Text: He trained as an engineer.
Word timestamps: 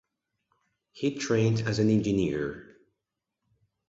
He 0.93 1.13
trained 1.13 1.61
as 1.67 1.77
an 1.77 1.91
engineer. 1.91 2.75